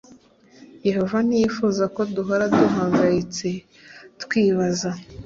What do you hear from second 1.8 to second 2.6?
ko duhora